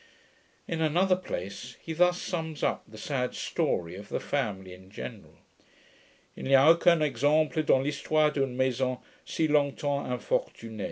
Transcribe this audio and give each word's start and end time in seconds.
In 0.67 0.81
another 0.81 1.15
place 1.15 1.77
he 1.79 1.93
thus 1.93 2.19
sums 2.19 2.63
up 2.63 2.81
the 2.87 2.97
sad 2.97 3.35
story 3.35 3.93
of 3.95 4.09
the 4.09 4.19
family 4.19 4.73
in 4.73 4.89
general: 4.89 5.37
II 6.35 6.45
n'y 6.45 6.53
a 6.53 6.71
aucun 6.73 7.03
exemple 7.03 7.61
dans 7.61 7.83
l'histoire 7.85 8.31
d'une 8.31 8.57
maison 8.57 8.97
si 9.23 9.47
longtems 9.47 10.07
infortunee. 10.09 10.79